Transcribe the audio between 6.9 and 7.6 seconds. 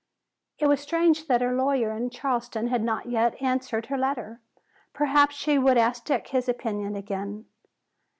again.